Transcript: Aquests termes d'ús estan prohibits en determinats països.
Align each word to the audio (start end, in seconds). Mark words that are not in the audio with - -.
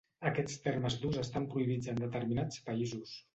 Aquests 0.27 0.53
termes 0.63 0.95
d'ús 1.03 1.19
estan 1.23 1.45
prohibits 1.51 1.93
en 1.93 2.01
determinats 2.05 2.65
països. 2.73 3.15